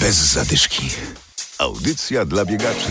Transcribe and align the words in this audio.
Bez 0.00 0.16
zadyszki. 0.16 0.90
Audycja 1.58 2.24
dla 2.24 2.44
biegaczy. 2.44 2.90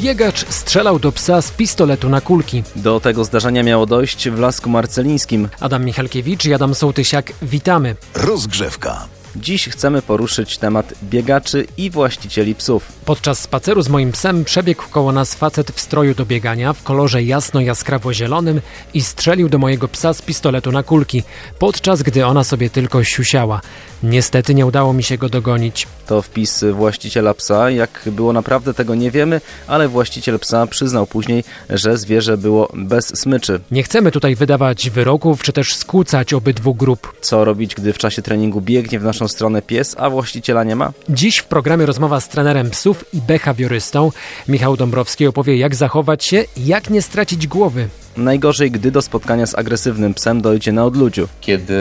Biegacz 0.00 0.48
strzelał 0.48 0.98
do 0.98 1.12
psa 1.12 1.42
z 1.42 1.50
pistoletu 1.50 2.08
na 2.08 2.20
kulki. 2.20 2.62
Do 2.76 3.00
tego 3.00 3.24
zdarzenia 3.24 3.62
miało 3.62 3.86
dojść 3.86 4.28
w 4.28 4.38
Lasku 4.38 4.70
Marcelińskim. 4.70 5.48
Adam 5.60 5.84
Michalkiewicz 5.84 6.44
i 6.44 6.54
Adam 6.54 6.74
Sołtysiak, 6.74 7.32
witamy. 7.42 7.96
Rozgrzewka. 8.14 9.08
Dziś 9.36 9.68
chcemy 9.68 10.02
poruszyć 10.02 10.58
temat 10.58 10.94
biegaczy 11.02 11.66
i 11.76 11.90
właścicieli 11.90 12.54
psów. 12.54 12.92
Podczas 13.04 13.40
spaceru 13.40 13.82
z 13.82 13.88
moim 13.88 14.12
psem 14.12 14.44
przebiegł 14.44 14.82
koło 14.90 15.12
nas 15.12 15.34
facet 15.34 15.70
w 15.70 15.80
stroju 15.80 16.14
do 16.14 16.26
biegania 16.26 16.72
w 16.72 16.82
kolorze 16.82 17.22
jasno-jaskrawo-zielonym 17.22 18.60
i 18.94 19.02
strzelił 19.02 19.48
do 19.48 19.58
mojego 19.58 19.88
psa 19.88 20.14
z 20.14 20.22
pistoletu 20.22 20.72
na 20.72 20.82
kulki, 20.82 21.22
podczas 21.58 22.02
gdy 22.02 22.26
ona 22.26 22.44
sobie 22.44 22.70
tylko 22.70 23.04
siusiała. 23.04 23.60
Niestety 24.02 24.54
nie 24.54 24.66
udało 24.66 24.92
mi 24.92 25.02
się 25.02 25.18
go 25.18 25.28
dogonić. 25.28 25.86
To 26.06 26.22
wpis 26.22 26.64
właściciela 26.72 27.34
psa. 27.34 27.70
Jak 27.70 28.02
było 28.06 28.32
naprawdę 28.32 28.74
tego 28.74 28.94
nie 28.94 29.10
wiemy, 29.10 29.40
ale 29.66 29.88
właściciel 29.88 30.38
psa 30.38 30.66
przyznał 30.66 31.06
później, 31.06 31.44
że 31.70 31.98
zwierzę 31.98 32.38
było 32.38 32.68
bez 32.74 33.18
smyczy. 33.20 33.60
Nie 33.70 33.82
chcemy 33.82 34.10
tutaj 34.10 34.34
wydawać 34.34 34.90
wyroków 34.90 35.42
czy 35.42 35.52
też 35.52 35.74
skłócać 35.76 36.32
obydwu 36.34 36.74
grup. 36.74 37.14
Co 37.20 37.44
robić, 37.44 37.74
gdy 37.74 37.92
w 37.92 37.98
czasie 37.98 38.22
treningu 38.22 38.60
biegnie 38.60 38.98
w 38.98 39.04
naszą 39.04 39.28
stronę 39.28 39.62
pies, 39.62 39.94
a 39.98 40.10
właściciela 40.10 40.64
nie 40.64 40.76
ma? 40.76 40.92
Dziś 41.08 41.38
w 41.38 41.44
programie 41.44 41.86
rozmowa 41.86 42.20
z 42.20 42.28
trenerem 42.28 42.70
psów 42.70 43.04
i 43.14 43.20
behawiorystą. 43.20 44.12
Michał 44.48 44.76
Dąbrowski 44.76 45.26
opowie, 45.26 45.56
jak 45.56 45.74
zachować 45.74 46.24
się 46.24 46.44
i 46.56 46.66
jak 46.66 46.90
nie 46.90 47.02
stracić 47.02 47.46
głowy. 47.46 47.88
Najgorzej, 48.18 48.70
gdy 48.70 48.90
do 48.90 49.02
spotkania 49.02 49.46
z 49.46 49.54
agresywnym 49.54 50.14
psem 50.14 50.40
dojdzie 50.40 50.72
na 50.72 50.84
odludziu. 50.84 51.28
Kiedy 51.40 51.74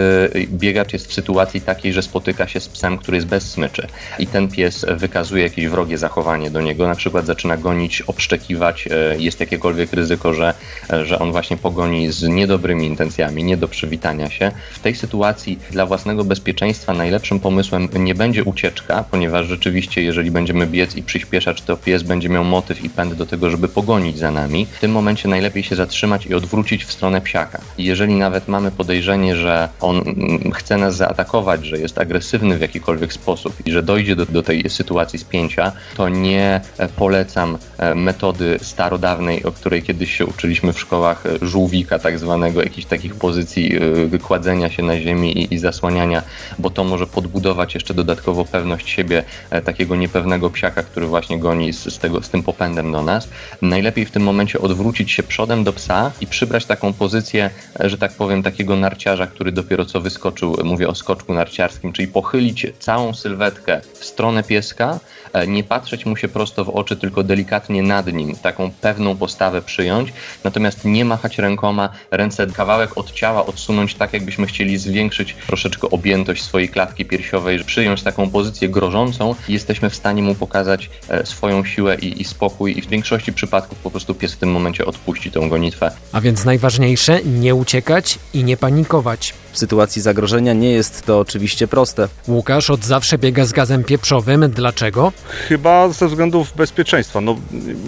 biegacz 0.50 0.94
jest 0.94 1.08
w 1.08 1.14
sytuacji 1.14 1.62
takiej, 1.62 1.94
że 1.94 2.02
spotyka 2.02 2.48
się 2.48 2.60
z 2.60 2.68
psem, 2.68 2.98
który 2.98 3.18
jest 3.18 3.28
bez 3.28 3.52
smyczy 3.52 3.88
i 4.20 4.28
ten 4.28 4.48
pies 4.48 4.86
wykazuje 4.90 5.44
jakieś 5.44 5.68
wrogie 5.68 5.98
zachowanie 5.98 6.52
do 6.52 6.62
niego, 6.62 6.88
na 6.88 6.96
przykład 6.96 7.26
zaczyna 7.26 7.58
gonić, 7.58 8.02
obszczekiwać, 8.02 8.88
e, 8.88 9.20
jest 9.20 9.40
jakiekolwiek 9.40 9.94
ryzyko, 9.94 10.34
że, 10.34 10.54
e, 10.90 11.06
że 11.06 11.20
on 11.20 11.32
właśnie 11.32 11.58
pogoni 11.58 12.12
z 12.12 12.24
niedobrymi 12.24 12.86
intencjami, 12.86 13.44
nie 13.44 13.58
do 13.58 13.68
przywitania 13.68 14.30
się. 14.30 14.52
W 14.74 14.80
tej 14.80 14.96
sytuacji 14.96 15.60
dla 15.72 15.86
własnego 15.86 16.24
bezpieczeństwa 16.24 16.94
najlepszym 16.94 17.40
pomysłem 17.40 17.90
nie 18.00 18.16
będzie 18.16 18.44
ucieczka, 18.44 19.04
ponieważ 19.12 19.48
rzeczywiście 19.48 20.02
jeżeli 20.02 20.32
będziemy 20.32 20.68
biec 20.68 20.96
i 20.96 21.04
przyspieszać, 21.04 21.62
to 21.62 21.78
pies 21.78 22.04
będzie 22.04 22.30
miał 22.30 22.44
motyw 22.44 22.84
i 22.84 22.90
pęd 22.90 23.14
do 23.14 23.26
tego, 23.26 23.50
żeby 23.50 23.68
pogonić 23.68 24.18
za 24.18 24.32
nami. 24.32 24.66
W 24.66 24.80
tym 24.80 24.92
momencie 24.92 25.30
najlepiej 25.30 25.64
się 25.64 25.76
zatrzymać 25.76 26.27
i 26.30 26.34
odwrócić 26.34 26.86
w 26.86 26.92
stronę 26.92 27.22
psiaka. 27.22 27.62
Jeżeli 27.78 28.16
nawet 28.16 28.48
mamy 28.48 28.72
podejrzenie, 28.72 29.36
że 29.36 29.70
on 29.82 29.98
mm, 29.98 30.52
chce 30.52 30.78
nas 30.78 30.96
zaatakować, 30.96 31.66
że 31.66 31.78
jest 31.78 31.98
agresywny 31.98 32.58
w 32.58 32.62
jakikolwiek 32.62 33.14
sposób 33.14 33.54
i 33.66 33.72
że 33.72 33.84
dojdzie 33.84 34.16
do, 34.16 34.26
do 34.26 34.44
tej 34.44 34.70
sytuacji 34.70 35.20
spięcia, 35.20 35.72
to 35.96 36.10
nie 36.10 36.62
e, 36.78 36.88
polecam 36.88 37.58
e, 37.78 37.96
metody 37.96 38.60
starodawnej, 38.62 39.44
o 39.44 39.52
której 39.52 39.84
kiedyś 39.84 40.18
się 40.18 40.26
uczyliśmy 40.26 40.74
w 40.74 40.80
szkołach 40.80 41.26
e, 41.26 41.46
żółwika, 41.46 42.00
tak 42.00 42.20
zwanego, 42.20 42.64
jakichś 42.64 42.88
takich 42.88 43.16
pozycji 43.16 43.80
kładzenia 44.24 44.70
się 44.70 44.84
na 44.84 45.02
ziemi 45.02 45.38
i, 45.38 45.54
i 45.54 45.58
zasłaniania, 45.58 46.22
bo 46.60 46.70
to 46.70 46.84
może 46.84 47.08
podbudować 47.08 47.74
jeszcze 47.74 47.94
dodatkowo 47.94 48.46
pewność 48.46 48.90
siebie 48.90 49.24
takiego 49.66 49.96
niepewnego 49.96 50.50
psiaka, 50.50 50.84
który 50.84 51.08
właśnie 51.08 51.40
goni 51.40 51.74
z, 51.74 51.94
z, 51.94 52.00
tego, 52.00 52.24
z 52.24 52.30
tym 52.30 52.44
popędem 52.44 52.92
do 52.92 53.04
nas. 53.04 53.30
Najlepiej 53.62 54.06
w 54.06 54.12
tym 54.12 54.24
momencie 54.24 54.60
odwrócić 54.60 55.12
się 55.12 55.24
przodem 55.24 55.64
do 55.64 55.74
psa 55.74 56.12
i 56.22 56.28
przybrać 56.28 56.66
taką 56.66 56.94
pozycję, 56.94 57.50
że 57.80 57.98
tak 57.98 58.12
powiem, 58.12 58.44
takiego 58.44 58.76
narciarza, 58.76 59.28
który 59.28 59.52
dopiero 59.52 59.86
co 59.86 60.02
wyskoczył, 60.02 60.58
mówię 60.64 60.88
o 60.88 60.96
skoczku 60.96 61.34
narciarskim, 61.34 61.94
czyli 61.94 62.08
pochylić 62.08 62.68
całą 62.80 63.14
sylwetkę 63.14 63.82
w 63.94 64.06
stronę 64.06 64.44
pieska, 64.44 65.00
e, 65.34 65.48
nie 65.48 65.64
patrzeć 65.64 66.06
mu 66.06 66.16
się 66.16 66.28
prosto 66.28 66.66
w 66.66 66.70
oczy, 66.70 66.96
tylko 66.96 67.24
delikatnie 67.24 67.84
nad 67.84 68.14
nim, 68.14 68.36
taką 68.36 68.72
pewną 68.82 69.18
postawę 69.18 69.62
przyjąć, 69.62 70.14
natomiast 70.44 70.86
nie 70.86 71.06
machać 71.06 71.38
rękoma, 71.38 71.90
ręce 72.12 72.48
kawałek 72.48 72.98
od 72.98 73.12
ciała 73.12 73.46
odsunąć 73.46 73.96
tak, 73.96 74.14
jakbyśmy 74.14 74.48
chcieli 74.48 74.78
zwiększyć 74.78 75.36
troszeczkę 75.48 75.90
objętość 75.90 76.44
swojej 76.44 76.70
klatki 76.70 77.06
piersiowej, 77.06 77.64
przyjąć 77.64 78.04
taką 78.04 78.30
pozycję 78.30 78.70
grożącą. 78.70 79.36
Jesteśmy 79.50 79.90
w 79.90 79.96
stanie 79.96 80.24
mu 80.24 80.36
pokazać 80.36 80.90
e, 81.10 81.26
swoją 81.26 81.66
siłę 81.66 81.96
i, 81.96 82.22
i 82.22 82.26
spokój 82.26 82.78
i 82.78 82.82
w 82.82 82.90
większości 82.90 83.34
przypadków 83.34 83.78
po 83.80 83.92
prostu 83.92 84.16
pies 84.16 84.34
w 84.34 84.38
tym 84.38 84.52
momencie 84.52 84.86
odpuści 84.86 85.32
tą 85.32 85.50
gonitwę 85.50 85.92
a 86.12 86.22
więc 86.22 86.46
najważniejsze 86.46 87.20
nie 87.24 87.56
uciekać 87.56 88.20
i 88.34 88.44
nie 88.44 88.58
panikować. 88.58 89.34
W 89.52 89.58
sytuacji 89.58 90.02
zagrożenia 90.02 90.54
nie 90.54 90.72
jest 90.72 91.06
to 91.06 91.20
oczywiście 91.20 91.68
proste. 91.68 92.08
Łukasz 92.28 92.70
od 92.70 92.86
zawsze 92.86 93.18
biega 93.18 93.46
z 93.46 93.52
gazem 93.52 93.84
pieprzowym. 93.84 94.52
Dlaczego? 94.52 95.12
Chyba 95.48 95.90
ze 95.90 96.08
względów 96.08 96.54
bezpieczeństwa. 96.56 97.22
No, 97.22 97.36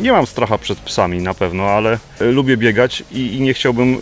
nie 0.02 0.12
mam 0.12 0.28
stracha 0.28 0.58
przed 0.58 0.80
psami 0.80 1.22
na 1.22 1.34
pewno, 1.34 1.64
ale 1.64 2.00
lubię 2.20 2.58
biegać 2.58 3.04
i, 3.12 3.36
i 3.36 3.42
nie 3.42 3.54
chciałbym, 3.54 3.98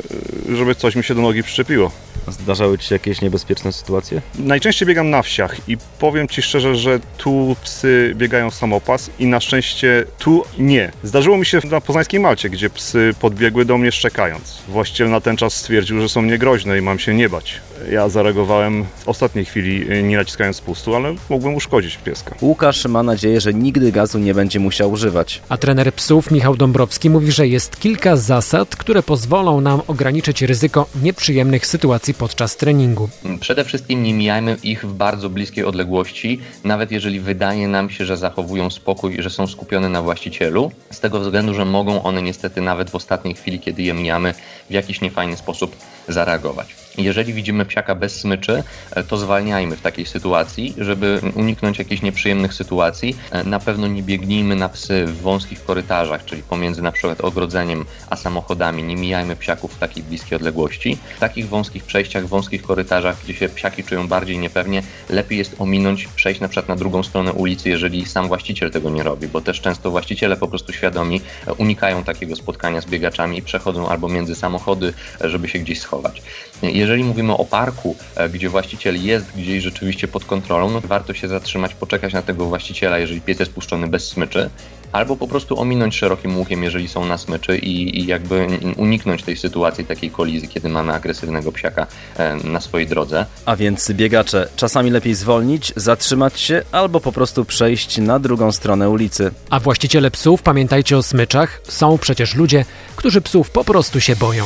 żeby 0.55 0.75
coś 0.75 0.95
mi 0.95 1.03
się 1.03 1.15
do 1.15 1.21
nogi 1.21 1.43
przyczepiło. 1.43 1.91
Zdarzały 2.31 2.77
Ci 2.77 2.87
się 2.87 2.95
jakieś 2.95 3.21
niebezpieczne 3.21 3.73
sytuacje? 3.73 4.21
Najczęściej 4.39 4.87
biegam 4.87 5.09
na 5.09 5.21
wsiach 5.21 5.69
i 5.69 5.77
powiem 5.99 6.27
Ci 6.27 6.41
szczerze, 6.41 6.75
że 6.75 6.99
tu 7.17 7.55
psy 7.63 8.13
biegają 8.15 8.51
samopas 8.51 9.09
i 9.19 9.25
na 9.25 9.39
szczęście 9.39 10.05
tu 10.17 10.43
nie. 10.59 10.91
Zdarzyło 11.03 11.37
mi 11.37 11.45
się 11.45 11.59
na 11.71 11.81
poznańskiej 11.81 12.19
Malcie, 12.19 12.49
gdzie 12.49 12.69
psy 12.69 13.11
podbiegły 13.19 13.65
do 13.65 13.77
mnie 13.77 13.91
szczekając. 13.91 14.61
Właściciel 14.67 15.09
na 15.09 15.21
ten 15.21 15.37
czas 15.37 15.53
stwierdził, 15.53 16.01
że 16.01 16.09
są 16.09 16.21
niegroźne 16.21 16.77
i 16.77 16.81
mam 16.81 16.99
się 16.99 17.13
nie 17.13 17.29
bać. 17.29 17.61
Ja 17.91 18.09
zareagowałem 18.09 18.85
w 18.97 19.09
ostatniej 19.09 19.45
chwili, 19.45 20.03
nie 20.03 20.17
naciskając 20.17 20.55
spustu, 20.55 20.95
ale 20.95 21.15
mógłbym 21.29 21.55
uszkodzić 21.55 21.97
pieska. 21.97 22.35
Łukasz 22.41 22.85
ma 22.85 23.03
nadzieję, 23.03 23.41
że 23.41 23.53
nigdy 23.53 23.91
gazu 23.91 24.19
nie 24.19 24.33
będzie 24.33 24.59
musiał 24.59 24.91
używać. 24.91 25.41
A 25.49 25.57
trener 25.57 25.93
psów 25.93 26.31
Michał 26.31 26.55
Dąbrowski 26.55 27.09
mówi, 27.09 27.31
że 27.31 27.47
jest 27.47 27.79
kilka 27.79 28.15
zasad, 28.15 28.75
które 28.75 29.03
pozwolą 29.03 29.61
nam 29.61 29.81
ograniczyć 29.87 30.41
ryzyko 30.41 30.85
nieprzyjemnych 31.03 31.65
sytuacji 31.65 32.13
podczas 32.13 32.57
treningu. 32.57 33.09
Przede 33.39 33.65
wszystkim 33.65 34.03
nie 34.03 34.13
mijajmy 34.13 34.57
ich 34.63 34.85
w 34.85 34.93
bardzo 34.93 35.29
bliskiej 35.29 35.65
odległości, 35.65 36.41
nawet 36.63 36.91
jeżeli 36.91 37.19
wydaje 37.19 37.67
nam 37.67 37.89
się, 37.89 38.05
że 38.05 38.17
zachowują 38.17 38.69
spokój 38.69 39.19
i 39.19 39.23
że 39.23 39.29
są 39.29 39.47
skupione 39.47 39.89
na 39.89 40.01
właścicielu, 40.01 40.71
z 40.91 40.99
tego 40.99 41.19
względu, 41.19 41.53
że 41.53 41.65
mogą 41.65 42.03
one 42.03 42.21
niestety 42.21 42.61
nawet 42.61 42.89
w 42.89 42.95
ostatniej 42.95 43.33
chwili, 43.33 43.59
kiedy 43.59 43.81
je 43.81 43.93
mijamy, 43.93 44.33
w 44.69 44.73
jakiś 44.73 45.01
niefajny 45.01 45.37
sposób 45.37 45.75
zareagować. 46.07 46.86
Jeżeli 46.97 47.33
widzimy 47.33 47.65
psiaka 47.65 47.95
bez 47.95 48.19
smyczy, 48.19 48.63
e, 48.91 49.03
to 49.03 49.17
zwalniajmy 49.17 49.75
w 49.75 49.81
takiej 49.81 50.05
sytuacji, 50.05 50.75
żeby 50.77 51.21
uniknąć 51.35 51.79
jakichś 51.79 52.01
nieprzyjemnych 52.01 52.53
sytuacji. 52.53 53.17
E, 53.31 53.43
na 53.43 53.59
pewno 53.59 53.87
nie 53.87 54.03
biegnijmy 54.03 54.55
na 54.55 54.69
psy 54.69 55.05
w 55.05 55.21
wąskich 55.21 55.65
korytarzach, 55.65 56.25
czyli 56.25 56.43
pomiędzy 56.43 56.81
na 56.81 56.91
przykład 56.91 57.21
ogrodzeniem 57.21 57.85
a 58.09 58.15
samochodami. 58.15 58.83
Nie 58.83 58.95
mijajmy 58.95 59.35
psiaków 59.35 59.73
w 59.73 59.79
takiej 59.79 60.03
bliskiej 60.03 60.35
odległości. 60.35 60.97
W 61.17 61.19
takich 61.19 61.49
wąskich 61.49 61.83
przejściach, 61.83 62.27
wąskich 62.27 62.61
korytarzach, 62.61 63.17
gdzie 63.23 63.33
się 63.33 63.49
psiaki 63.49 63.83
czują 63.83 64.07
bardziej 64.07 64.37
niepewnie, 64.37 64.83
lepiej 65.09 65.37
jest 65.37 65.55
ominąć, 65.59 66.07
przejść 66.15 66.41
na 66.41 66.47
przykład 66.47 66.69
na 66.69 66.75
drugą 66.75 67.03
stronę 67.03 67.33
ulicy, 67.33 67.69
jeżeli 67.69 68.05
sam 68.05 68.27
właściciel 68.27 68.71
tego 68.71 68.89
nie 68.89 69.03
robi, 69.03 69.27
bo 69.27 69.41
też 69.41 69.61
często 69.61 69.91
właściciele 69.91 70.37
po 70.37 70.47
prostu 70.47 70.73
świadomi 70.73 71.21
e, 71.47 71.53
unikają 71.53 72.03
takiego 72.03 72.35
spotkania 72.35 72.81
z 72.81 72.85
biegaczami 72.85 73.37
i 73.37 73.41
przechodzą 73.41 73.89
albo 73.89 74.09
między 74.09 74.35
samochody, 74.35 74.93
żeby 75.21 75.47
się 75.47 75.59
gdzieś 75.59 75.79
schować. 75.79 76.21
Jeżeli 76.61 76.86
mówimy 76.95 77.33
o 77.33 77.45
parku, 77.45 77.95
e, 78.15 78.29
gdzie 78.29 78.49
właściciel 78.49 79.05
jest 79.05 79.25
gdzieś 79.35 79.63
rzeczywiście 79.63 80.07
pod 80.07 80.25
kontrolą, 80.25 80.69
no 80.69 80.81
warto 80.81 81.13
się 81.13 81.27
zatrzymać, 81.27 81.75
poczekać 81.75 82.13
na 82.13 82.21
tego 82.21 82.45
właściciela, 82.45 82.99
jeżeli 82.99 83.21
pies 83.21 83.39
jest 83.39 83.51
puszczony 83.51 83.87
bez 83.87 84.07
smyczy, 84.07 84.49
albo 84.91 85.15
po 85.15 85.27
prostu 85.27 85.59
ominąć 85.59 85.95
szerokim 85.95 86.37
łukiem, 86.37 86.63
jeżeli 86.63 86.87
są 86.87 87.05
na 87.05 87.17
smyczy 87.17 87.57
i, 87.57 87.99
i 87.99 88.05
jakby 88.05 88.47
uniknąć 88.77 89.23
tej 89.23 89.37
sytuacji, 89.37 89.85
takiej 89.85 90.11
kolizji, 90.11 90.49
kiedy 90.49 90.69
mamy 90.69 90.93
agresywnego 90.93 91.51
psiaka 91.51 91.87
e, 92.17 92.35
na 92.35 92.61
swojej 92.61 92.87
drodze. 92.87 93.25
A 93.45 93.55
więc 93.55 93.91
biegacze, 93.91 94.47
czasami 94.55 94.89
lepiej 94.91 95.15
zwolnić, 95.15 95.73
zatrzymać 95.75 96.39
się 96.39 96.63
albo 96.71 96.99
po 96.99 97.11
prostu 97.11 97.45
przejść 97.45 97.97
na 97.97 98.19
drugą 98.19 98.51
stronę 98.51 98.89
ulicy. 98.89 99.31
A 99.49 99.59
właściciele 99.59 100.11
psów, 100.11 100.41
pamiętajcie 100.41 100.97
o 100.97 101.03
smyczach, 101.03 101.61
są 101.63 101.97
przecież 101.97 102.35
ludzie, 102.35 102.65
którzy 102.95 103.21
psów 103.21 103.49
po 103.49 103.63
prostu 103.63 103.99
się 103.99 104.15
boją. 104.15 104.45